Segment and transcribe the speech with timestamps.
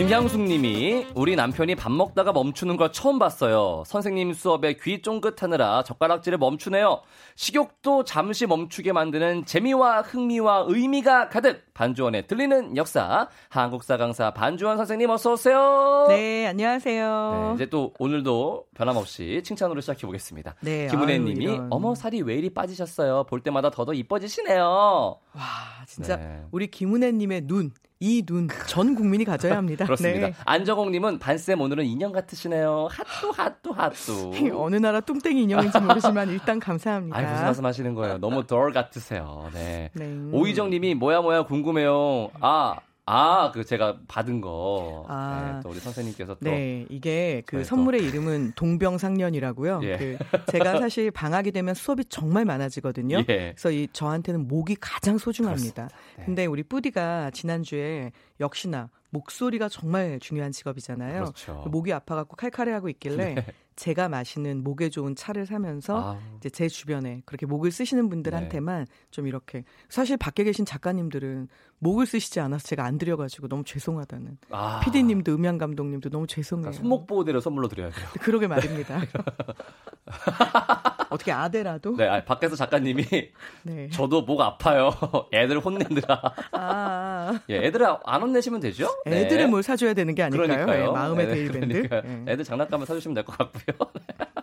[0.00, 3.82] 김향숙 님이 우리 남편이 밥 먹다가 멈추는 걸 처음 봤어요.
[3.84, 7.02] 선생님 수업에 귀 쫑긋하느라 젓가락질을 멈추네요.
[7.36, 15.10] 식욕도 잠시 멈추게 만드는 재미와 흥미와 의미가 가득 반주원의 들리는 역사 한국사 강사 반주원 선생님
[15.10, 16.06] 어서 오세요.
[16.08, 17.48] 네, 안녕하세요.
[17.48, 20.54] 네, 이제 또 오늘도 변함없이 칭찬으로 시작해 보겠습니다.
[20.62, 21.68] 네, 김은혜 아유, 님이 이런.
[21.68, 23.24] 어머 살이 왜 이리 빠지셨어요.
[23.24, 24.64] 볼 때마다 더더 이뻐지시네요.
[24.64, 25.42] 와,
[25.86, 26.42] 진짜 네.
[26.52, 29.84] 우리 김은혜님의 눈, 이 눈 전 국민이 가져야 합니다.
[29.86, 30.28] 그렇습니다.
[30.28, 30.34] 네.
[30.46, 32.88] 안정옥님은 반쌤 오늘은 인형 같으시네요.
[32.90, 34.32] 핫도 핫도 핫도.
[34.62, 37.16] 어느 나라 뚱땡이 인형인지 모르지만 일단 감사합니다.
[37.18, 38.18] 아이 무슨 말씀 하시는 거예요?
[38.18, 39.50] 너무 덜 같으세요.
[39.52, 39.90] 네.
[39.94, 40.16] 네.
[40.32, 42.30] 오희정 님이 뭐야 뭐야 궁금해요.
[42.40, 42.76] 아,
[43.12, 45.04] 아, 그 제가 받은 거.
[45.08, 45.54] 아.
[45.56, 49.80] 네, 또 우리 선생님께서 또 네, 이게 그 저희 또- 선물의 이름은 동병상련이라고요.
[49.84, 49.96] 예.
[49.96, 50.18] 그
[50.52, 53.18] 제가 사실 방학이 되면 수업이 정말 많아지거든요.
[53.28, 53.54] 예.
[53.56, 55.88] 그래서 이 저한테는 목이 가장 소중합니다.
[56.18, 56.24] 네.
[56.24, 61.22] 근데 우리 뿌디가 지난주에 역시나 목소리가 정말 중요한 직업이잖아요.
[61.22, 61.64] 그렇죠.
[61.68, 67.46] 목이 아파갖고 칼칼해하고 있길래 제가 마시는 목에 좋은 차를 사면서 아, 이제 제 주변에 그렇게
[67.46, 68.92] 목을 쓰시는 분들한테만 네.
[69.10, 71.48] 좀 이렇게 사실 밖에 계신 작가님들은
[71.82, 74.80] 목을 쓰시지 않아서 제가 안 드려가지고 너무 죄송하다는 아.
[74.84, 76.64] PD님도 음향 감독님도 너무 죄송해요.
[76.64, 78.06] 그러니까 손목 보호대를 선물로 드려야 돼요.
[78.20, 79.00] 그러게 말입니다.
[81.10, 81.96] 어떻게 아대라도?
[81.96, 83.04] 네, 아니, 밖에서 작가님이
[83.64, 83.88] 네.
[83.90, 84.90] 저도 목 아파요.
[85.32, 86.22] 애들 혼내느라.
[86.52, 88.86] 아, 예, 애들 안 혼내시면 되죠?
[89.06, 89.22] 네.
[89.22, 90.66] 애들을 뭘 사줘야 되는 게 아닐까요?
[90.66, 91.88] 네, 마음의 네, 데일밴드.
[91.88, 92.02] 그러니까요.
[92.24, 92.32] 네.
[92.32, 93.90] 애들 장난감을 사주시면 될 것 같고요.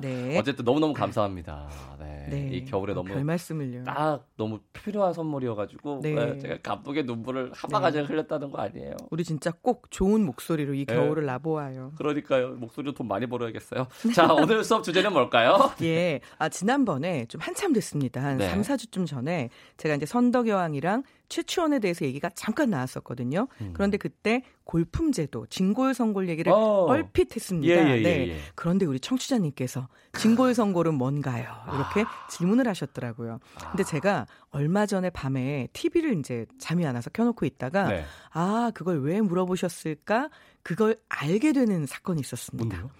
[0.01, 0.37] 네.
[0.37, 1.67] 어쨌든 너무너무 감사합니다.
[2.29, 2.43] 네.
[2.43, 2.57] 네.
[2.57, 3.83] 이 겨울에 너무 별 말씀을요.
[3.83, 6.13] 딱 너무 필요한 선물이어가지고 네.
[6.13, 8.95] 네, 제가 감독의 눈물을 한 바가지 흘렸다는 거 아니에요.
[9.09, 10.93] 우리 진짜 꼭 좋은 목소리로 이 네.
[10.95, 11.93] 겨울을 나보아요.
[11.97, 12.55] 그러니까요.
[12.55, 13.87] 목소리로 돈 많이 벌어야겠어요.
[14.13, 15.57] 자, 오늘 수업 주제는 뭘까요?
[15.83, 16.19] 예.
[16.37, 18.21] 아, 지난번에 좀 한참 됐습니다.
[18.21, 18.49] 한 네.
[18.49, 23.47] 삼 3, 4주쯤 전에 제가 이제 선덕여왕이랑 최추원에 대해서 얘기가 잠깐 나왔었거든요.
[23.61, 23.71] 음.
[23.73, 26.85] 그런데 그때 골품제도, 진골선골 얘기를 어.
[26.87, 27.73] 얼핏 했습니다.
[27.73, 28.29] 예, 예, 예, 네.
[28.29, 28.37] 예.
[28.55, 31.45] 그런데 우리 청취자님께서 진골선골은 뭔가요?
[31.73, 33.39] 이렇게 질문을 하셨더라고요.
[33.71, 38.05] 근데 제가 얼마 전에 밤에 TV를 이제 잠이 안 와서 켜놓고 있다가 네.
[38.31, 40.29] 아, 그걸 왜 물어보셨을까?
[40.63, 42.77] 그걸 알게 되는 사건이 있었습니다.
[42.77, 42.91] 뭔데요?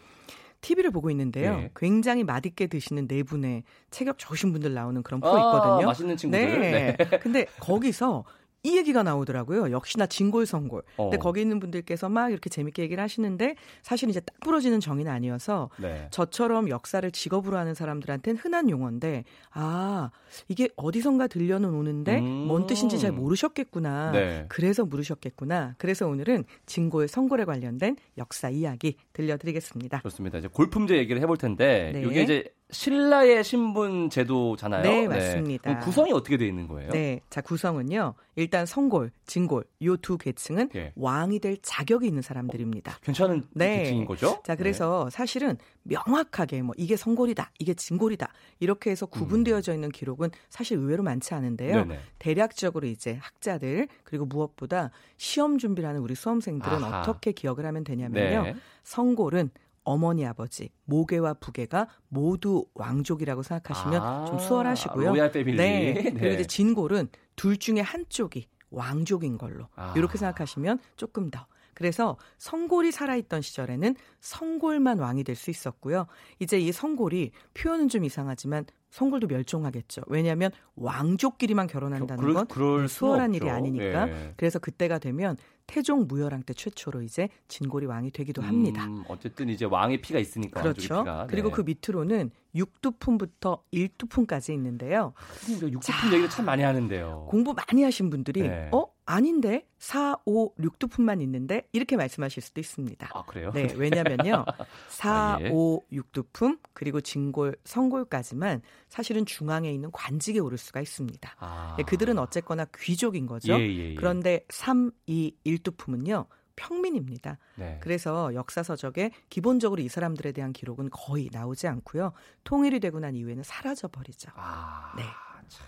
[0.62, 1.54] TV를 보고 있는데요.
[1.64, 1.72] 예.
[1.76, 5.88] 굉장히 맛있게 드시는 네 분의 체격 좋으신 분들 나오는 그런 프로 아, 있거든요.
[5.88, 6.60] 맛있는 친구들.
[6.60, 6.98] 네.
[7.22, 8.26] 근데 거기서
[8.64, 9.72] 이 얘기가 나오더라고요.
[9.72, 10.82] 역시나 진골선골.
[10.98, 11.20] 근데 어.
[11.20, 16.08] 거기 있는 분들께서 막 이렇게 재밌게 얘기를 하시는데 사실 이제 딱 부러지는 정의는 아니어서 네.
[16.12, 20.12] 저처럼 역사를 직업으로 하는 사람들한테는 흔한 용어인데 아
[20.48, 22.26] 이게 어디선가 들려는 오는데 음.
[22.48, 24.12] 뭔 뜻인지 잘 모르셨겠구나.
[24.12, 24.46] 네.
[24.50, 25.76] 그래서 물으셨겠구나.
[25.78, 30.02] 그래서 오늘은 진골 선골에 관련된 역사 이야기 들려드리겠습니다.
[30.02, 30.40] 좋습니다.
[30.40, 32.02] 이제 골품제 얘기를 해볼 텐데 네.
[32.02, 34.84] 이게 이제 신라의 신분 제도잖아요.
[34.84, 35.64] 네, 맞습니다.
[35.64, 36.92] 그럼 구성이 어떻게 되어 있는 거예요?
[36.92, 38.14] 네, 자 구성은요.
[38.36, 40.92] 일단 선골, 진골 요 두 계층은 예.
[40.96, 43.00] 왕이 될 자격이 있는 사람들입니다.
[43.02, 43.84] 괜찮은 네.
[43.84, 44.42] 계층인 거죠?
[44.44, 48.28] 자, 그래서 사실은 명확하게 뭐 이게 선골이다, 이게 진골이다
[48.60, 51.84] 이렇게 해서 구분되어져 있는 기록은 사실 의외로 많지 않은데요.
[51.84, 51.88] 음.
[51.88, 52.02] 네네.
[52.20, 57.02] 대략적으로 이제 학자들 그리고 무엇보다 시험 준비를 하는 우리 수험생들은 아하.
[57.02, 58.44] 어떻게 기억을 하면 되냐면요.
[58.44, 58.56] 네.
[58.84, 59.52] 성골은
[59.88, 65.12] 어머니 아버지 모계와 부계가 모두 왕족이라고 생각하시면 아, 좀 수월하시고요.
[65.12, 65.58] 로얄 패밀리.
[65.58, 65.94] 네.
[65.94, 66.12] 네.
[66.12, 69.94] 그리고 이제 진골은 둘 중에 한쪽이 왕족인 걸로 아.
[69.96, 71.48] 이렇게 생각하시면 조금 더.
[71.74, 76.08] 그래서 성골이 살아있던 시절에는 성골만 왕이 될 수 있었고요.
[76.40, 80.02] 이제 이 성골이 표현은 좀 이상하지만 성골도 멸종하겠죠.
[80.08, 83.36] 왜냐하면 왕족끼리만 결혼한다는 그럴- 건 그럴 수는 수월한.
[83.36, 84.10] 일이 아니니까.
[84.10, 84.34] 예.
[84.38, 88.86] 그래서 그때가 되면 태종 무열왕 때 최초로 이제 진골이 왕이 되기도 합니다.
[88.86, 91.04] 음, 어쨌든 이제 왕의 피가 있으니까 그렇죠.
[91.04, 91.28] 피가.
[91.30, 91.56] 그리고 네.
[91.56, 95.14] 그 밑으로는 육두품부터 일두품까지 있는데요.
[95.50, 97.28] 육두품 얘기를 참 많이 하는데요.
[97.30, 98.70] 공부 많이 하신 분들이 네.
[98.72, 103.10] 어 아닌데 4, 5, 6두품만 있는데 이렇게 말씀하실 수도 있습니다.
[103.14, 103.52] 아 그래요?
[103.54, 104.46] 네, 왜냐면요.
[104.90, 105.50] 4, 아, 예.
[105.50, 111.36] 5, 6두품 그리고 진골, 성골까지만 사실은 중앙에 있는 관직에 오를 수가 있습니다.
[111.40, 111.76] 아.
[111.78, 113.54] 네, 그들은 어쨌거나 귀족인 거죠.
[113.54, 113.96] 예, 예, 예.
[113.96, 116.28] 그런데 3, 2, 1두품은요.
[116.58, 117.38] 평민입니다.
[117.56, 117.78] 네.
[117.82, 122.12] 그래서 역사서적에 기본적으로 이 사람들에 대한 기록은 거의 나오지 않고요.
[122.44, 124.32] 통일이 되고 난 이후에는 사라져 버리죠.
[124.36, 125.04] 아, 네.
[125.48, 125.68] 참.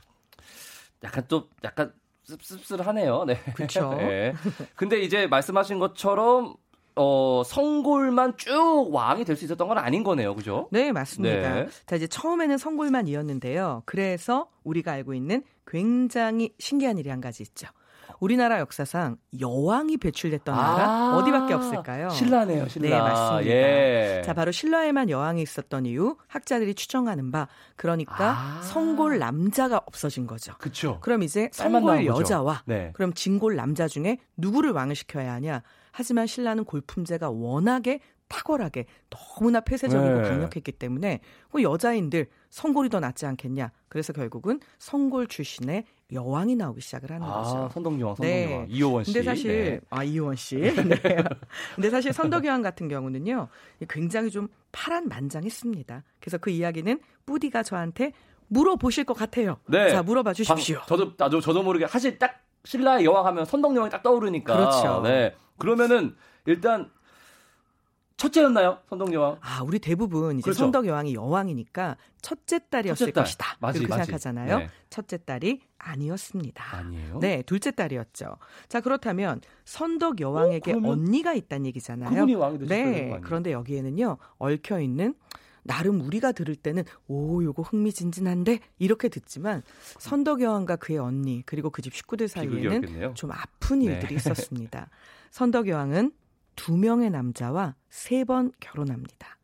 [1.04, 1.94] 약간 또 약간
[2.42, 3.26] 씁쓸하네요.
[3.26, 3.40] 네.
[3.56, 3.94] 그쵸.
[3.98, 4.34] 네.
[4.76, 6.56] 근데 이제 말씀하신 것처럼
[6.96, 10.36] 어, 성골만 쭉 왕이 될 수 있었던 건 아닌 거네요.
[10.36, 10.68] 그죠?
[10.72, 11.54] 네, 맞습니다.
[11.56, 11.68] 네.
[11.86, 13.84] 자, 이제 처음에는 성골만이었는데요.
[13.86, 17.68] 그래서 우리가 알고 있는 굉장히 신기한 일이 한 가지 있죠.
[18.20, 22.10] 우리나라 역사상 여왕이 배출됐던 나라 어디밖에 없을까요?
[22.10, 22.90] 신라네요, 신라.
[22.90, 23.46] 네, 맞습니다.
[23.46, 24.22] 예.
[24.26, 28.62] 자, 바로 신라에만 여왕이 있었던 이유 학자들이 추정하는 바 그러니까 아.
[28.64, 30.54] 성골 남자가 없어진 거죠.
[30.60, 31.00] 그쵸.
[31.02, 32.06] 그럼 이제 성골.
[32.06, 32.92] 여자와 네.
[32.94, 35.64] 그럼 진골 남자 중에 누구를 왕을 시켜야 하냐?
[35.92, 40.30] 하지만 신라는 골품제가 워낙에 탁월하게 너무나 폐쇄적이고 네.
[40.30, 41.20] 강력했기 때문에
[41.52, 43.72] 그 여자인들 성골이 더 낫지 않겠냐?
[43.90, 47.58] 그래서 결국은 성골 출신의 여왕이 나오기 시작을 하는 거죠.
[47.58, 48.42] 아, 선덕여왕, 네.
[48.44, 48.66] 선덕여왕.
[48.70, 49.14] 이효원 씨.
[49.14, 49.80] 근데 사실 네.
[49.92, 50.56] 아 이효원 씨.
[50.58, 50.74] 네.
[51.76, 53.48] 근데 사실 선덕여왕 같은 경우는요
[53.88, 56.04] 굉장히 좀 파란만장했습니다.
[56.20, 58.14] 그래서 그 이야기는 뿌디가 저한테
[58.48, 59.58] 물어보실 것 같아요.
[59.68, 59.90] 네.
[59.90, 60.78] 자 물어봐 주십시오.
[60.80, 64.56] 방- 저도 나도 저도 모르게 사실 딱 신라의 여왕 하면 선덕여왕이 딱 떠오르니까.
[64.56, 65.02] 그렇죠.
[65.04, 65.36] 네.
[65.58, 66.16] 그러면은
[66.46, 66.90] 일단
[68.20, 68.80] 첫째였나요?
[68.90, 69.38] 선덕여왕?
[69.42, 70.60] 아, 우리 대부분 이제 그렇죠.
[70.60, 73.24] 선덕 여왕이 여왕이니까 첫째 딸이었을 첫째 딸.
[73.24, 73.46] 것이다.
[73.60, 74.06] 맞지, 이렇게 맞지.
[74.06, 74.58] 생각하잖아요.
[74.60, 74.70] 네.
[74.90, 76.76] 첫째 딸이 아니었습니다.
[76.78, 77.20] 아니에요?
[77.20, 78.36] 네, 둘째 딸이었죠.
[78.68, 82.26] 자, 그렇다면 선덕 여왕에게 어, 그러면 언니가 있다는 얘기잖아요.
[82.68, 83.20] 네?
[83.24, 85.16] 그런데 여기에는요 얽혀 있는
[85.64, 89.62] 나름 우리가 들을 때는 오 요거 흥미진진한데 이렇게 듣지만
[89.98, 93.14] 선덕 여왕과 그의 언니 그리고 그 집 식구들 사이에는 비극이었겠네요.
[93.14, 93.86] 좀 아픈 네.
[93.86, 94.90] 일들이 있었습니다.
[95.32, 96.12] 선덕 여왕은
[96.60, 99.38] 두 명의 남자와 세 번 결혼합니다.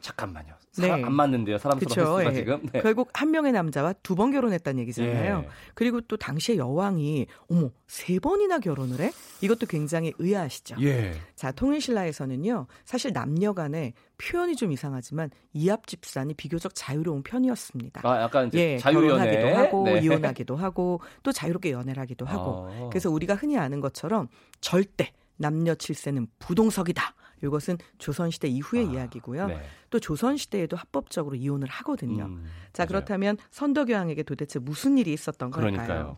[0.00, 0.54] 잠깐만요.
[0.78, 0.86] 네.
[0.88, 1.58] 사람 안 맞는데요.
[1.58, 2.34] 사람 그쵸, 수가 예.
[2.34, 2.60] 지금.
[2.72, 2.80] 네.
[2.80, 5.42] 결국 한 명의 남자와 두 번 결혼했다는 얘기잖아요.
[5.44, 5.48] 예.
[5.74, 9.12] 그리고 또 당시에 여왕이 어머 세 번이나 결혼을 해?
[9.42, 10.76] 이것도 굉장히 의아하시죠.
[10.82, 11.12] 예.
[11.36, 18.00] 자 통일신라에서는요 사실 남녀간에 표현이 좀 이상하지만 이합 집산이 비교적 자유로운 편이었습니다.
[18.04, 19.08] 아, 약간 이제 예, 자유연애.
[19.08, 20.00] 결혼하기도 하고 네.
[20.00, 22.88] 이혼하기도 하고 또 자유롭게 연애를 하기도 하고 아.
[22.90, 24.28] 그래서 우리가 흔히 아는 것처럼
[24.60, 27.14] 절대 남녀 칠세는 부동석이다.
[27.44, 29.48] 이것은 조선시대 이후의 아, 이야기고요.
[29.48, 29.62] 네.
[29.90, 32.26] 또 조선시대에도 합법적으로 이혼을 하거든요.
[32.26, 32.88] 음, 자 맞아요.
[32.88, 35.72] 그렇다면 선덕여왕에게 도대체 무슨 일이 있었던 걸까요?
[35.72, 36.16] 그러니까요.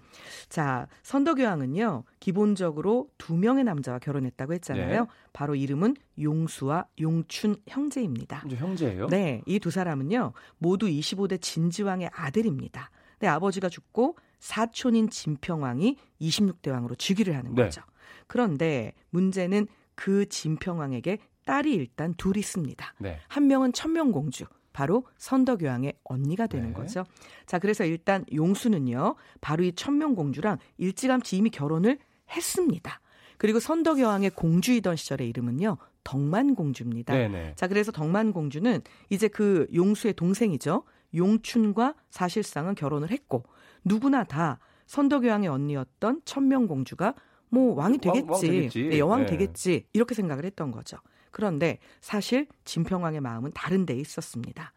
[0.50, 5.04] 자 선덕여왕은요 기본적으로 두 명의 남자와 결혼했다고 했잖아요.
[5.04, 5.08] 네.
[5.32, 8.44] 바로 이름은 용수와 용춘 형제입니다.
[8.46, 9.06] 형제예요?
[9.08, 12.90] 네, 이 두 사람은요 모두 25대 진지왕의 아들입니다.
[13.20, 17.62] 네, 아버지가 죽고 사촌인 진평왕이 26대 왕으로 즉위를 하는 네.
[17.64, 17.80] 거죠.
[18.26, 22.94] 그런데 문제는 그 진평왕에게 딸이 일단 둘 있습니다.
[22.98, 23.18] 네.
[23.28, 26.74] 한 명은 천명공주, 바로 선덕여왕의 언니가 되는 네.
[26.74, 27.04] 거죠.
[27.46, 31.98] 자, 그래서 일단 용수는요, 바로 이 천명공주랑 일찌감치 이미 결혼을
[32.30, 33.00] 했습니다.
[33.36, 37.12] 그리고 선덕여왕의 공주이던 시절의 이름은요, 덕만공주입니다.
[37.12, 37.54] 네네.
[37.56, 38.80] 자, 그래서 덕만공주는
[39.10, 40.84] 이제 그 용수의 동생이죠.
[41.14, 43.44] 용춘과 사실상은 결혼을 했고,
[43.84, 47.14] 누구나 다 선덕여왕의 언니였던 천명공주가
[47.54, 48.82] 뭐 왕이 왕- 되겠지, 왕 되겠지.
[48.88, 49.26] 네, 여왕 네.
[49.26, 50.98] 되겠지 이렇게 생각을 했던 거죠.
[51.30, 54.72] 그런데 사실 진평왕의 마음은 다른 데 있었습니다.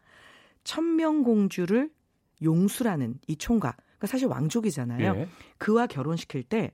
[0.64, 1.90] 천명공주를
[2.42, 5.14] 용수라는 이 총각, 그러니까 사실 왕족이잖아요.
[5.16, 5.28] 예.
[5.58, 6.70] 그와 결혼시킬 때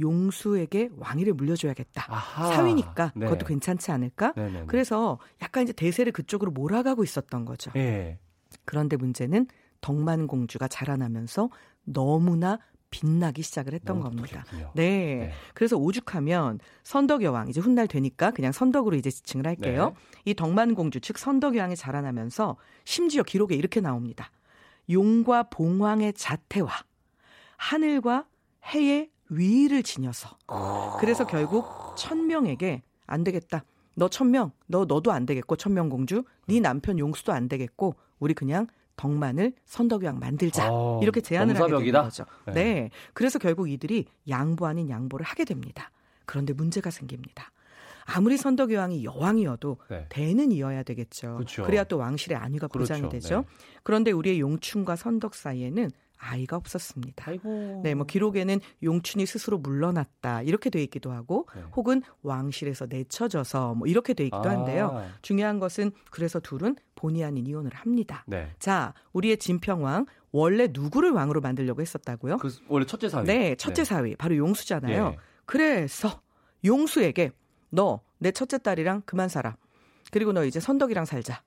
[0.00, 2.06] 용수에게 왕위를 물려줘야겠다.
[2.08, 2.54] 아하.
[2.54, 3.26] 사위니까 네.
[3.26, 4.32] 그것도 괜찮지 않을까?
[4.36, 4.66] 네네네.
[4.66, 7.72] 그래서 약간 이제 대세를 그쪽으로 몰아가고 있었던 거죠.
[7.76, 8.18] 예.
[8.64, 9.46] 그런데 문제는
[9.80, 11.50] 덕만공주가 자라나면서
[11.84, 12.58] 너무나
[12.90, 14.44] 빛나기 시작을 했던 겁니다.
[14.52, 14.66] 네.
[14.74, 15.32] 네.
[15.54, 19.94] 그래서 오죽하면 선덕여왕 이제 훗날 되니까 그냥 선덕으로 이제 지칭을 할게요.
[19.94, 20.22] 네.
[20.24, 24.30] 이 덕만공주 즉 선덕여왕이 자라나면서 심지어 기록에 이렇게 나옵니다.
[24.90, 26.72] 용과 봉황의 자태와
[27.56, 28.26] 하늘과
[28.64, 30.36] 해의 위를 지녀서
[30.98, 33.64] 그래서 결국 천명에게 안 되겠다.
[33.94, 38.68] 너 천명, 너 너도 안 되겠고 천명공주, 네 남편 용수도 안 되겠고 우리 그냥
[38.98, 41.92] 덕만을 선덕여왕 만들자 어, 이렇게 제안을 하게 되는?
[42.02, 42.26] 거죠.
[42.46, 42.52] 네.
[42.52, 42.90] 네.
[43.14, 45.90] 그래서 결국 이들이 양보 아닌 양보를 하게 됩니다.
[46.26, 47.50] 그런데 문제가 생깁니다.
[48.04, 50.06] 아무리 선덕여왕이 여왕이어도 네.
[50.08, 51.36] 대는 이어야 되겠죠.
[51.36, 51.62] 그렇죠.
[51.64, 53.12] 그래야 또 왕실의 안위가 보장이 그렇죠.
[53.12, 53.36] 되죠.
[53.40, 53.44] 네.
[53.82, 57.24] 그런데 우리의 용춘과 선덕 사이에는 아이가 없었습니다.
[57.30, 57.80] 아이고.
[57.84, 61.62] 네, 뭐 기록에는 용춘이 스스로 물러났다 이렇게 돼 있기도 하고 네.
[61.76, 64.52] 혹은 왕실에서 내쳐져서 뭐 이렇게 돼 있기도 아.
[64.52, 65.04] 한데요.
[65.22, 68.24] 중요한 것은 그래서 둘은 본의 아닌 이혼을 합니다.
[68.26, 68.50] 네.
[68.58, 72.38] 자, 우리의 진평왕 원래 누구를 왕으로 만들려고 했었다고요?
[72.38, 73.26] 그 원래 첫째 사위.
[73.26, 75.12] 네, 첫째 사위 바로 용수잖아요.
[75.14, 75.18] 예.
[75.46, 76.20] 그래서
[76.64, 77.30] 용수에게
[77.70, 79.56] 너 내 첫째 딸이랑 그만 살아.
[80.10, 81.42] 그리고 너 이제 선덕이랑 살자.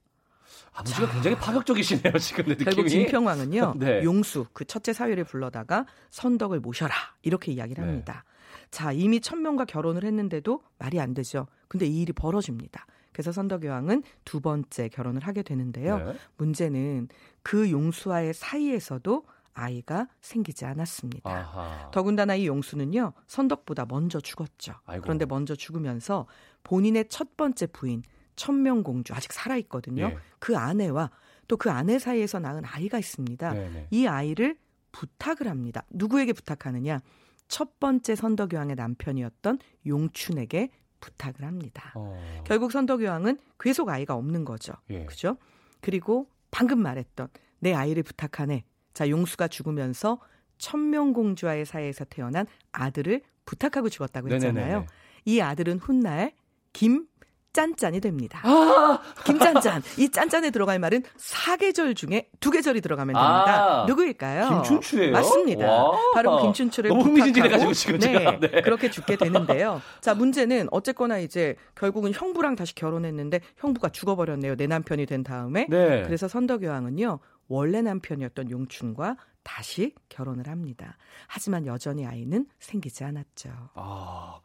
[0.74, 2.65] 아버지가 굉장히 파격적이시네요, 지금 내 느낌이.
[2.65, 3.75] 결국 진평왕은요.
[3.79, 4.03] 네.
[4.03, 7.89] 용수 그 첫째 사위를 불러다가 선덕을 모셔라 이렇게 이야기를 네.
[7.89, 8.24] 합니다.
[8.70, 11.48] 자 이미 천명과 결혼을 했는데도 말이 안 되죠.
[11.67, 12.86] 근데 이 일이 벌어집니다.
[13.12, 15.98] 그래서 선덕여왕은 두 번째 결혼을 하게 되는데요.
[15.98, 16.13] 네.
[16.38, 17.10] 문제는
[17.43, 21.29] 그 용수와의 사이에서도 아이가 생기지 않았습니다.
[21.29, 21.91] 아하.
[21.91, 24.75] 더군다나 이 용수는요 선덕보다 먼저 죽었죠.
[24.86, 25.03] 아이고.
[25.03, 26.25] 그런데 먼저 죽으면서
[26.63, 28.03] 본인의 첫 번째 부인
[28.41, 30.05] 천명공주 아직 살아 있거든요.
[30.05, 30.17] 예.
[30.39, 31.12] 그 아내와
[31.48, 33.53] 또 그 아내 사이에서 낳은 아이가 있습니다.
[33.53, 33.88] 네네.
[33.91, 34.57] 이 아이를
[34.91, 35.83] 부탁을 합니다.
[35.91, 37.01] 누구에게 부탁하느냐?
[37.48, 40.69] 첫 번째 선덕여왕의 남편이었던 용춘에게
[41.01, 41.91] 부탁을 합니다.
[41.95, 42.41] 어.
[42.45, 44.74] 결국 선덕여왕은 괴속 아이가 없는 거죠.
[44.89, 45.05] 예.
[45.05, 45.38] 그죠?
[45.81, 47.27] 그리고 방금 말했던
[47.60, 48.63] 내 아이를 부탁하네.
[48.93, 50.19] 자, 용수가 죽으면서
[50.57, 54.65] 천명공주와의 사이에서 태어난 아들을 부탁하고 죽었다고 했잖아요.
[54.65, 54.88] 네네네네.
[55.25, 56.33] 이 아들은 훗날
[56.74, 57.07] 김
[57.53, 58.39] 짠짠이 됩니다.
[58.43, 59.00] 아!
[59.25, 59.81] 김짠짠.
[59.98, 63.81] 이 짠짠에 들어갈 말은 사계절 중에 두 계절이 들어가면 됩니다.
[63.81, 64.50] 아, 누구일까요?
[64.50, 65.12] 김춘추예요?
[65.12, 65.67] 맞습니다.
[65.67, 65.98] 와.
[66.13, 68.39] 바로 그 김춘추를 너무 흥미진진해가지고 지금 네, 제가.
[68.39, 68.62] 네.
[68.62, 69.81] 그렇게 죽게 되는데요.
[70.00, 74.55] 자, 문제는 어쨌거나 이제 결국은 형부랑 다시 결혼했는데 형부가 죽어버렸네요.
[74.55, 75.67] 내 남편이 된 다음에.
[75.70, 76.03] 네.
[76.03, 77.20] 그래서 선덕여왕은요.
[77.48, 80.98] 원래 남편이었던 용춘과 다시 결혼을 합니다.
[81.27, 83.50] 하지만 여전히 아이는 생기지 않았죠.
[83.74, 84.39] 아,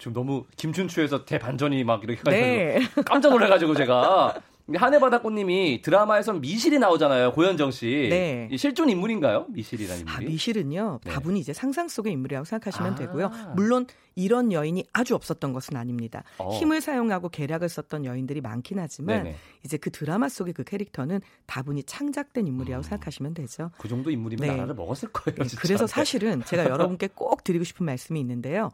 [0.00, 2.80] 지금 너무 김춘추에서 대반전이 막 이렇게 가지고 네.
[3.04, 4.40] 깜짝 놀라가지고 제가
[4.72, 8.06] 한해바다꽃님이 드라마에선 미실이 나오잖아요 고현정 씨.
[8.08, 8.48] 네.
[8.50, 9.46] 이 실존 인물인가요?
[9.50, 10.26] 미실이라는 인물이?
[10.26, 11.00] 아, 미실은요.
[11.04, 11.10] 네.
[11.10, 12.94] 다분히 이제 상상 속의 인물이라고 생각하시면 아.
[12.94, 13.30] 되고요.
[13.56, 16.22] 물론 이런 여인이 아주 없었던 것은 아닙니다.
[16.38, 16.50] 어.
[16.52, 19.36] 힘을 사용하고 계략을 썼던 여인들이 많긴 하지만 네네.
[19.64, 22.82] 이제 그 드라마 속의 그 캐릭터는 다분히 창작된 인물이라고 음.
[22.82, 23.70] 생각하시면 되죠.
[23.76, 24.54] 그 정도 인물이면 네.
[24.54, 25.36] 나라를 먹었을 거예요.
[25.36, 25.56] 네.
[25.58, 25.92] 그래서 네.
[25.92, 28.70] 사실은 제가 여러분께 꼭 드리고 싶은 말씀이 있는데요.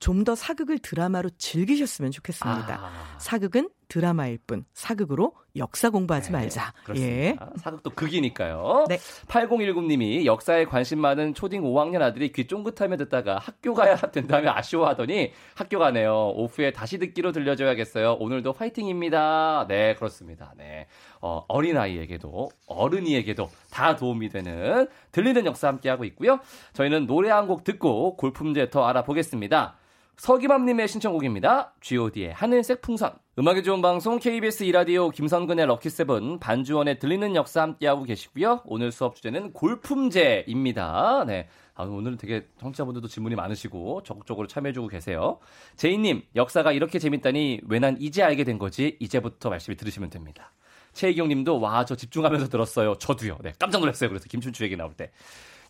[0.00, 2.80] 좀 더 사극을 드라마로 즐기셨으면 좋겠습니다.
[2.82, 3.18] 아.
[3.18, 6.74] 사극은 드라마일 뿐 사극으로 역사 공부하지 네, 말자.
[6.84, 7.16] 그렇습니다.
[7.16, 7.36] 예.
[7.56, 8.84] 사극도 극이니까요.
[8.88, 8.98] 네.
[9.28, 15.78] 8019님이 역사에 관심 많은 초딩 5학년 아들이 귀 쫑긋하며 듣다가 학교 가야 된다며 아쉬워하더니 학교
[15.78, 16.32] 가네요.
[16.36, 18.14] 오후에 다시 듣기로 들려줘야겠어요.
[18.20, 19.66] 오늘도 파이팅입니다.
[19.68, 20.52] 네, 그렇습니다.
[20.58, 20.86] 네.
[21.22, 26.40] 어, 어린아이에게도 어른이에게도 다 도움이 되는 들리는 역사 함께하고 있고요.
[26.74, 29.76] 저희는 노래 한 곡 듣고 골품제 더 알아보겠습니다.
[30.18, 31.74] 서기맘님의 신청곡입니다.
[31.80, 33.12] G.O.D의 하늘색 풍선.
[33.38, 38.62] 음악이 좋은 방송 KBS 이라디오 김선근의 럭키세븐 반주원의 들리는 역사 함께하고 계시고요.
[38.64, 41.24] 오늘 수업 주제는 골품제입니다.
[41.28, 41.48] 네.
[41.76, 45.38] 아, 오늘은 되게 청취자분들도 질문이 많으시고 적극적으로 참여해주고 계세요.
[45.76, 48.96] 제이님, 역사가 이렇게 재밌다니 왜 난 이제 알게 된 거지?
[48.98, 50.52] 이제부터 말씀을 들으시면 됩니다.
[50.94, 52.96] 최희경 님도 와, 저 집중하면서 들었어요.
[52.96, 53.38] 저도요.
[53.42, 54.08] 네, 깜짝 놀랐어요.
[54.10, 55.12] 그래서 김춘추 얘기 나올 때.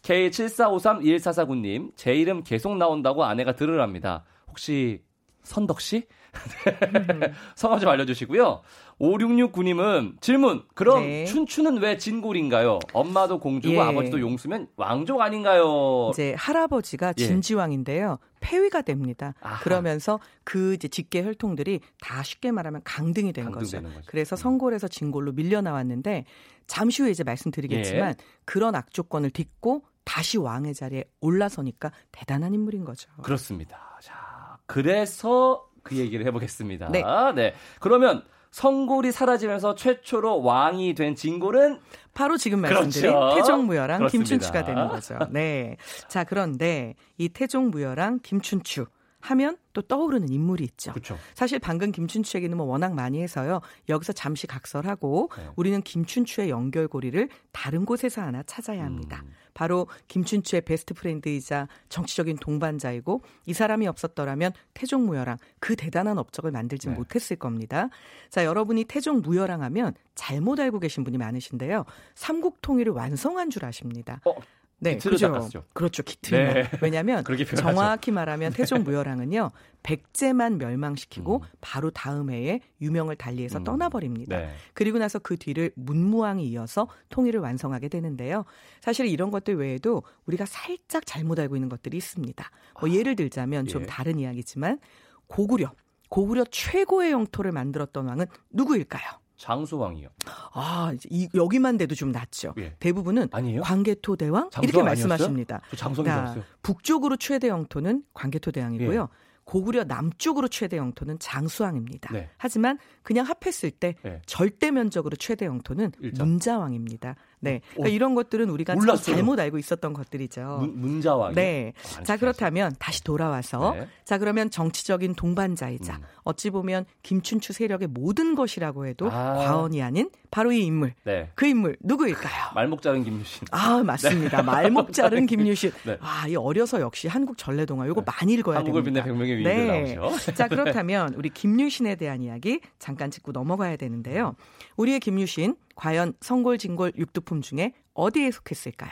[0.02, 4.24] K74531449님, 제 이름 계속 나온다고 아내가 들으랍니다.
[4.48, 5.02] 혹시
[5.42, 6.06] 선덕 씨?
[7.54, 8.62] 성함 좀 알려주시고요.
[9.00, 10.62] 5669님은 질문.
[10.74, 11.24] 그럼 네.
[11.24, 12.80] 춘추는 왜 진골인가요?
[12.92, 13.80] 엄마도 공주고 예.
[13.80, 16.10] 아버지도 용수면 왕족 아닌가요?
[16.12, 17.26] 이제 할아버지가 예.
[17.26, 18.18] 진지왕인데요.
[18.40, 19.34] 폐위가 됩니다.
[19.40, 19.62] 아하.
[19.62, 23.82] 그러면서 그 이제 직계 혈통들이 다 쉽게 말하면 강등이 된 거죠.
[23.82, 24.00] 거죠.
[24.06, 26.24] 그래서 성골에서 진골로 밀려 나왔는데
[26.66, 28.14] 잠시 후에 이제 말씀드리겠지만 예.
[28.44, 33.10] 그런 악조건을 딛고 다시 왕의 자리에 올라서니까 대단한 인물인 거죠.
[33.22, 33.98] 그렇습니다.
[34.00, 36.90] 자, 그래서 그 얘기를 해보겠습니다.
[36.90, 37.02] 네.
[37.34, 37.54] 네.
[37.80, 41.80] 그러면 성골이 사라지면서 최초로 왕이 된 진골은
[42.14, 43.36] 바로 지금 말씀드린 그렇죠.
[43.36, 44.28] 태종무열랑 그렇습니다.
[44.28, 45.18] 김춘추가 되는 거죠.
[45.30, 45.76] 네.
[46.08, 48.86] 자, 그런데 이 태종무열랑 김춘추
[49.20, 50.92] 하면 또 떠오르는 인물이 있죠.
[50.92, 51.18] 그렇죠.
[51.34, 53.60] 사실 방금 김춘추 얘기는 뭐 워낙 많이 해서요.
[53.88, 55.48] 여기서 잠시 각설하고 네.
[55.56, 59.22] 우리는 김춘추의 연결고리를 다른 곳에서 하나 찾아야 합니다.
[59.24, 59.32] 음.
[59.54, 66.88] 바로 김춘추의 베스트 프렌드이자 정치적인 동반자이고 이 사람이 없었더라면 태종 무열왕 그 대단한 업적을 만들지
[66.88, 66.94] 네.
[66.94, 67.88] 못했을 겁니다.
[68.30, 71.84] 자, 여러분이 태종 무열왕 하면 잘못 알고 계신 분이 많으신데요.
[72.14, 74.20] 삼국 통일을 완성한 줄 아십니다.
[74.24, 74.34] 어,
[74.80, 75.32] 네, 기틀을 그죠.
[75.32, 75.64] 닦았죠.
[75.72, 76.02] 그렇죠.
[76.02, 76.54] 기틀.
[76.54, 76.70] 네.
[76.80, 77.24] 왜냐하면.
[77.56, 79.50] 정확히 말하면 태종무열왕은요
[79.82, 81.48] 백제만 멸망시키고 음.
[81.60, 83.64] 바로 다음 해에 유명을 달리해서 음.
[83.64, 84.36] 떠나버립니다.
[84.36, 84.50] 네.
[84.74, 88.44] 그리고 나서 그 뒤를 문무왕이 이어서 통일을 완성하게 되는데요.
[88.80, 92.50] 사실 이런 것들 외에도 우리가 살짝 잘못 알고 있는 것들이 있습니다.
[92.80, 93.86] 뭐 예를 들자면 좀 예.
[93.86, 94.78] 다른 이야기지만
[95.26, 95.72] 고구려
[96.08, 99.04] 고구려 최고의 영토를 만들었던 왕은 누구일까요?
[99.38, 100.08] 장수왕이요.
[100.52, 102.54] 아, 이, 여기만 돼도 좀 낫죠.
[102.58, 102.74] 예.
[102.80, 103.62] 대부분은 아니에요?
[103.62, 105.60] 광개토 대왕 이렇게 말씀하십니다.
[105.80, 106.42] 알았어요.
[106.62, 109.00] 북쪽으로 최대 영토는 광개토 대왕이고요.
[109.00, 109.28] 예.
[109.44, 112.12] 고구려 남쪽으로 최대 영토는 장수왕입니다.
[112.12, 112.28] 네.
[112.36, 114.20] 하지만 그냥 합했을 때 네.
[114.26, 116.22] 절대 면적으로 최대 영토는 일자.
[116.22, 117.16] 문자왕입니다.
[117.40, 117.60] 네.
[117.70, 118.74] 그러니까 어, 이런 것들은 우리가.
[119.02, 120.58] 잘못 알고 있었던 것들이죠.
[120.60, 121.34] 문, 문자왕이.
[121.34, 121.72] 네.
[121.98, 123.88] 아, 자, 그렇다면 다시 돌아와서 네.
[124.04, 126.02] 자, 그러면 정치적인 동반자이자 음.
[126.24, 129.34] 어찌 보면 김춘추 세력의 모든 것이라고 해도 아.
[129.34, 130.94] 과언이 아닌 바로 이 인물.
[131.04, 131.30] 네.
[131.34, 132.52] 그 인물 누구일까요?
[132.54, 133.48] 말목 자른 김유신.
[133.50, 134.42] 아, 맞습니다.
[134.42, 135.72] 말목 자른 김유신.
[135.84, 135.96] 네.
[136.00, 139.04] 아, 이 어려서 역시 한국 전래동화 요거 많이 읽어야 한국을 됩니다.
[139.04, 139.94] 빛낸 백명의 위인들 네.
[139.94, 140.32] 나오죠.
[140.34, 144.34] 자, 그렇다면 우리 김유신에 대한 이야기 잠깐 짚고 넘어가야 되는데요.
[144.76, 148.90] 우리의 김유신 과연 성골 진골 육두품 중에 어디에 속했을까요?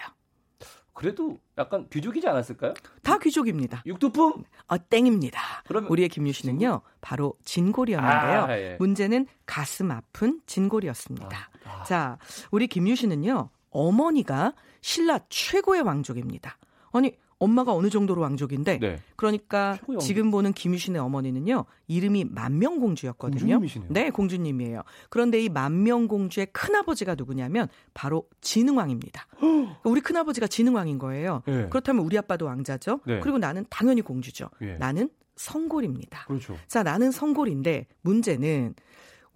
[0.94, 2.74] 그래도 약간 귀족이지 않았을까요?
[3.02, 3.82] 다 귀족입니다.
[3.84, 4.44] 육두품?
[4.68, 5.64] 어, 땡입니다.
[5.66, 8.40] 그러면 우리의 김유신은요, 바로 진골이었는데요.
[8.40, 8.76] 아, 예.
[8.78, 11.36] 문제는 가슴 아픈 진골이었습니다.
[11.64, 11.82] 아, 아.
[11.82, 12.18] 자,
[12.52, 16.56] 우리 김유신은요, 어머니가 신라 최고의 왕족입니다.
[16.92, 18.98] 아니, 엄마가 어느 정도로 왕족인데 네.
[19.14, 19.98] 그러니까 최고의.
[20.00, 23.38] 지금 보는 김유신의 어머니는요 이름이 만명공주였거든요.
[23.38, 23.88] 공주님이시네요.
[23.90, 24.82] 네, 공주님이에요.
[25.10, 29.26] 그런데 이 만명공주의 큰아버지가 누구냐면 바로 진흥왕입니다.
[29.40, 31.42] 그러니까 우리 큰아버지가 진흥왕인 거예요.
[31.46, 31.68] 네.
[31.68, 33.00] 그렇다면 우리 아빠도 왕자죠.
[33.06, 33.20] 네.
[33.20, 34.48] 그리고 나는 당연히 공주죠.
[34.62, 34.74] 예.
[34.74, 36.24] 나는 성골입니다.
[36.26, 36.56] 그렇죠.
[36.66, 38.74] 자, 나는 성골인데 문제는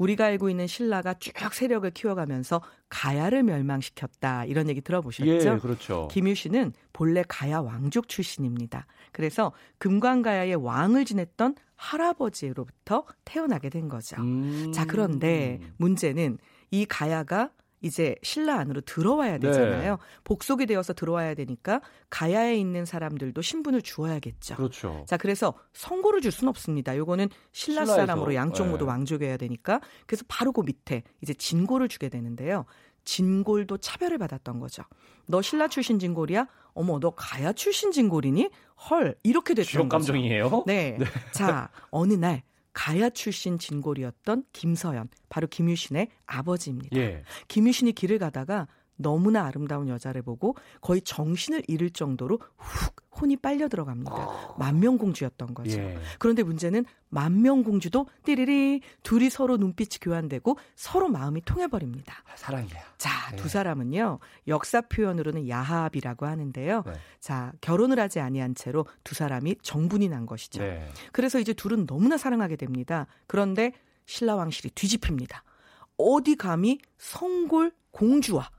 [0.01, 4.47] 우리가 알고 있는 신라가 쭉 세력을 키워가면서 가야를 멸망시켰다.
[4.47, 5.31] 이런 얘기 들어보셨죠?
[5.31, 6.09] 예, 그렇죠.
[6.11, 8.87] 김유 씨는 본래 가야 왕족 출신입니다.
[9.13, 14.17] 그래서 금관가야의 왕을 지냈던 할아버지로부터 태어나게 된 거죠.
[14.21, 14.73] 음.
[14.73, 16.39] 자, 그런데 문제는
[16.71, 17.51] 이 가야가
[17.81, 19.93] 이제 신라 안으로 들어와야 되잖아요.
[19.93, 20.03] 네.
[20.25, 24.57] 복속이 되어서 들어와야 되니까 가야에 있는 사람들도 신분을 주어야겠죠.
[24.57, 25.05] 그렇죠.
[25.07, 26.97] 자, 그래서 선고를 줄 수는 없습니다.
[26.97, 28.91] 요거는 신라 신라에서, 사람으로 양쪽 모두 네.
[28.91, 32.67] 왕족이어야 되니까 그래서 바로 그 밑에 이제 진골을 주게 되는데요.
[33.05, 34.83] 진골도 차별을 받았던 거죠.
[35.27, 36.47] 너 신라 출신 진골이야?
[36.75, 38.51] 어머, 너 가야 출신 진골이니?
[38.91, 39.89] 헐, 이렇게 됐던 거죠.
[39.89, 40.65] 감정이에요.
[40.69, 40.99] 네.
[41.33, 46.97] 자, 어느 날 가야 출신 진골이었던 김서연, 바로 김유신의 아버지입니다.
[46.97, 47.23] 예.
[47.49, 48.69] 김유신이 길을 가다가
[49.01, 54.55] 너무나 아름다운 여자를 보고 거의 정신을 잃을 정도로 훅 혼이 빨려 들어갑니다.
[54.59, 55.79] 만명공주였던 거죠.
[55.79, 55.99] 예.
[56.19, 62.15] 그런데 문제는 만명공주도 띠리리 둘이 서로 눈빛이 교환되고 서로 마음이 통해버립니다.
[62.25, 62.79] 아, 사랑이야.
[62.99, 63.37] 자, 네.
[63.37, 66.83] 두 사람은요 역사 표현으로는 야합이라고 하는데요.
[66.87, 66.93] 네.
[67.19, 70.63] 자, 결혼을 하지 아니한 채로 두 사람이 정분이 난 것이죠.
[70.63, 70.89] 네.
[71.13, 73.07] 그래서 이제 둘은 너무나 사랑하게 됩니다.
[73.27, 73.73] 그런데
[74.07, 75.43] 신라 왕실이 뒤집힙니다.
[75.97, 78.51] 어디 감히 성골 공주와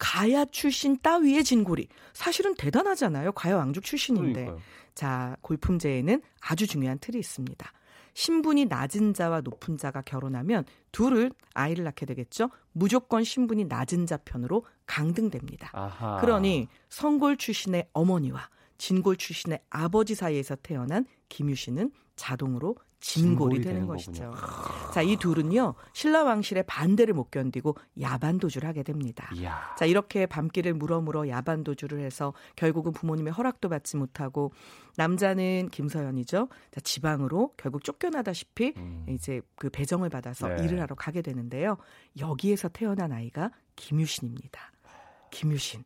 [0.00, 3.32] 가야 출신 따위의 진골이 사실은 대단하잖아요.
[3.32, 4.32] 가야 왕족 출신인데.
[4.32, 4.60] 그러니까요.
[4.94, 7.72] 자, 골품제에는 아주 중요한 틀이 있습니다.
[8.14, 12.50] 신분이 낮은 자와 높은 자가 결혼하면 둘을 아이를 낳게 되겠죠.
[12.72, 15.70] 무조건 신분이 낮은 자 편으로 강등됩니다.
[15.72, 16.20] 아하.
[16.20, 23.86] 그러니 성골 출신의 어머니와 진골 출신의 아버지 사이에서 태어난 김유 씨는 자동으로 진골이, 되는 되는
[23.86, 24.32] 것이죠.
[24.92, 29.30] 자, 이 둘은요 신라 왕실의 반대를 못 견디고 야반 도주를 하게 됩니다.
[29.34, 29.74] 이야.
[29.78, 34.52] 자, 이렇게 밤길을 물어물어 야반 도주를 해서 결국은 부모님의 허락도 받지 못하고
[34.96, 36.48] 남자는 김서연이죠.
[36.70, 39.06] 자, 지방으로 결국 쫓겨나다시피 음.
[39.08, 40.64] 이제 그 배정을 받아서 네.
[40.64, 41.78] 일을 하러 가게 되는데요.
[42.18, 44.72] 여기에서 태어난 아이가 김유신입니다.
[45.30, 45.84] 김유신.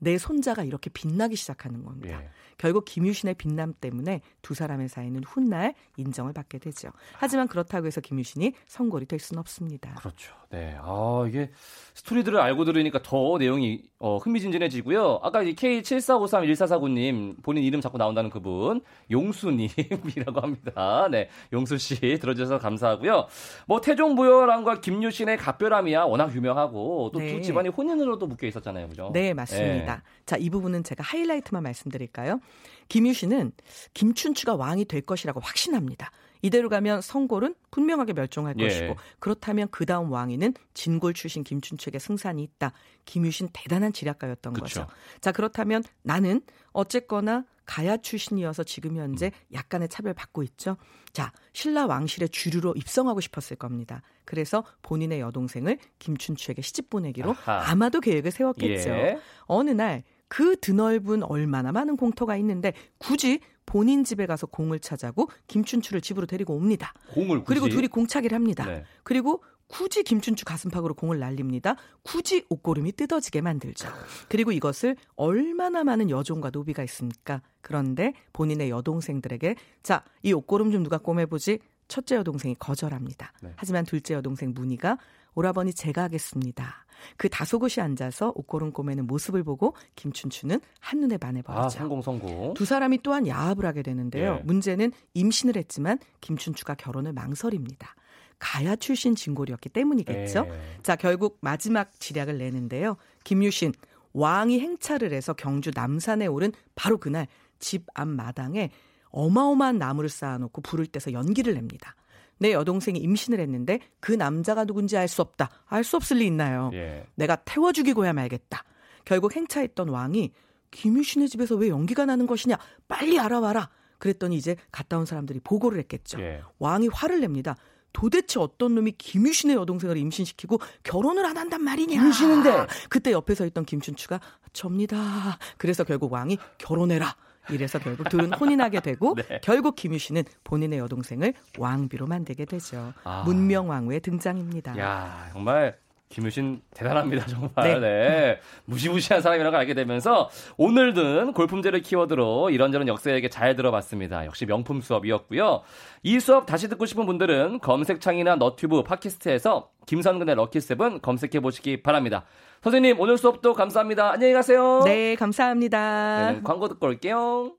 [0.00, 2.20] 내 손자가 이렇게 빛나기 시작하는 겁니다.
[2.20, 2.28] 예.
[2.60, 6.90] 결국 김유신의 빛남 때문에 두 사람의 사이는 훗날 인정을 받게 되죠.
[7.14, 9.94] 하지만 그렇다고 해서 김유신이 성골이 될 수는 없습니다.
[9.94, 10.34] 그렇죠.
[10.50, 10.76] 네.
[10.78, 11.50] 아, 이게
[11.94, 15.20] 스토리들을 알고 들으니까 더 내용이 어, 흥미진진해지고요.
[15.22, 21.08] 아까 이 K74531449님 본인 이름 자꾸 나온다는 그분 용수님이라고 합니다.
[21.10, 21.30] 네.
[21.54, 23.26] 용수 씨 들어주셔서 감사하고요.
[23.66, 27.40] 뭐 태종부열왕과 김유신의 갑별함이야 워낙 유명하고 또두 네.
[27.40, 28.88] 집안이 혼인으로도 묶여 있었잖아요.
[28.88, 29.10] 그죠?
[29.14, 29.89] 네, 맞습니다.
[30.26, 32.40] 자, 이 부분은 제가 하이라이트만 말씀드릴까요?
[32.88, 33.52] 김유신은
[33.94, 36.10] 김춘추가 왕이 될 것이라고 확신합니다.
[36.42, 38.64] 이대로 가면 성골은 분명하게 멸종할 예.
[38.64, 42.72] 것이고 그렇다면 그 다음 왕위는 진골 출신 김춘추에게 승산이 있다.
[43.04, 44.64] 김유신 대단한 지략가였던 그쵸.
[44.64, 44.86] 거죠.
[45.20, 46.40] 자 그렇다면 나는
[46.72, 49.54] 어쨌거나 가야 출신이어서 지금 현재 음.
[49.54, 50.76] 약간의 차별 받고 있죠.
[51.12, 54.02] 자 신라 왕실의 주류로 입성하고 싶었을 겁니다.
[54.30, 57.70] 그래서 본인의 여동생을 김춘추에게 시집 보내기로 아하.
[57.72, 58.90] 아마도 계획을 세웠겠죠.
[58.90, 59.18] 예.
[59.46, 66.00] 어느 날 그 드넓은 얼마나 많은 공터가 있는데 굳이 본인 집에 가서 공을 차자고 김춘추를
[66.00, 66.94] 집으로 데리고 옵니다.
[67.12, 68.64] 공을 굳이 그리고 둘이 공차기를 합니다.
[68.64, 68.84] 네.
[69.02, 71.74] 그리고 굳이 김춘추 가슴팍으로 공을 날립니다.
[72.02, 73.88] 굳이 옷고름이 뜯어지게 만들죠.
[74.28, 77.42] 그리고 이것을 얼마나 많은 여종과 노비가 있습니까?
[77.60, 81.58] 그런데 본인의 여동생들에게 자, 이 옷고름 좀 누가 꼬매보지?
[81.90, 83.32] 첫째 여동생이 거절합니다.
[83.42, 83.52] 네.
[83.56, 84.96] 하지만 둘째 여동생 문희가
[85.34, 86.86] 오라버니 제가 하겠습니다.
[87.16, 91.78] 그 다소곳이 앉아서 옷고름 꼬매는 모습을 보고 김춘추는 한눈에 아, 반해버리죠.
[91.78, 92.54] 성공 성공.
[92.54, 94.38] 두 사람이 또한 야합을 하게 되는데요.
[94.40, 94.42] 예.
[94.44, 97.94] 문제는 임신을 했지만 김춘추가 결혼을 망설입니다.
[98.38, 100.46] 가야 출신 진골이었기 때문이겠죠.
[100.48, 100.80] 예.
[100.82, 102.96] 자, 결국 마지막 지략을 내는데요.
[103.24, 103.72] 김유신
[104.12, 107.26] 왕이 행차를 해서 경주 남산에 오른 바로 그날
[107.58, 108.70] 집 앞 마당에
[109.10, 111.94] 어마어마한 나무를 쌓아놓고 불을 떼서 연기를 냅니다.
[112.38, 115.50] 내 여동생이 임신을 했는데 그 남자가 누군지 알 수 없다.
[115.66, 116.70] 알 수 없을 리 있나요?
[116.72, 117.06] 예.
[117.14, 118.64] 내가 태워 죽이고야 말겠다.
[119.04, 120.32] 결국 행차했던 왕이
[120.70, 122.56] 김유신의 집에서 왜 연기가 나는 것이냐?
[122.88, 123.68] 빨리 알아와라.
[123.98, 126.20] 그랬더니 이제 갔다 온 사람들이 보고를 했겠죠.
[126.20, 126.42] 예.
[126.58, 127.56] 왕이 화를 냅니다.
[127.92, 131.92] 도대체 어떤 놈이 김유신의 여동생을 임신시키고 결혼을 안 한단 말이냐?
[132.00, 132.66] 김유신인데.
[132.88, 134.20] 그때 옆에 서 있던 김춘추가
[134.52, 135.38] 접니다.
[135.58, 137.16] 그래서 결국 왕이 결혼해라.
[137.52, 139.40] 이래서 결국 둘은 혼인하게 되고 네.
[139.42, 142.92] 결국 김유신은 본인의 여동생을 왕비로 만들게 되죠.
[143.04, 143.22] 아.
[143.24, 144.78] 문명왕후의 등장입니다.
[144.78, 145.76] 야, 정말
[146.10, 147.50] 김유신 대단합니다 정말.
[147.56, 147.78] 네.
[147.80, 148.40] 네.
[148.64, 154.26] 무시무시한 사람이라는 걸 알게 되면서 오늘 든 골품제를 키워드로 이런저런 역사 얘기 잘 들어봤습니다.
[154.26, 155.62] 역시 명품 수업이었고요.
[156.02, 162.24] 이 수업 다시 듣고 싶은 분들은 검색창이나 너튜브, 팟캐스트에서 김선근의 럭키세븐 검색해 보시기 바랍니다.
[162.62, 164.12] 선생님 오늘 수업도 감사합니다.
[164.12, 164.82] 안녕히 가세요.
[164.84, 166.32] 네, 감사합니다.
[166.32, 167.52] 네, 광고 듣고 올게요.